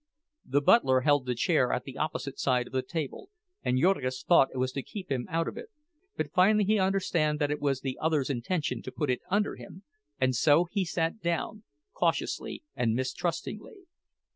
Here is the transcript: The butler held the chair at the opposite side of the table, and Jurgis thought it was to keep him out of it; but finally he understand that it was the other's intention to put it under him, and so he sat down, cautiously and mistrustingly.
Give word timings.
The 0.43 0.61
butler 0.61 1.01
held 1.01 1.27
the 1.27 1.35
chair 1.35 1.71
at 1.71 1.83
the 1.83 1.95
opposite 1.99 2.39
side 2.39 2.65
of 2.65 2.73
the 2.73 2.81
table, 2.81 3.29
and 3.61 3.77
Jurgis 3.77 4.23
thought 4.23 4.49
it 4.51 4.57
was 4.57 4.71
to 4.71 4.81
keep 4.81 5.11
him 5.11 5.27
out 5.29 5.47
of 5.47 5.57
it; 5.57 5.69
but 6.17 6.33
finally 6.33 6.63
he 6.63 6.79
understand 6.79 7.37
that 7.37 7.51
it 7.51 7.61
was 7.61 7.81
the 7.81 7.99
other's 8.01 8.31
intention 8.31 8.81
to 8.81 8.91
put 8.91 9.11
it 9.11 9.21
under 9.29 9.57
him, 9.57 9.83
and 10.19 10.35
so 10.35 10.63
he 10.71 10.85
sat 10.85 11.21
down, 11.21 11.65
cautiously 11.93 12.63
and 12.75 12.95
mistrustingly. 12.95 13.81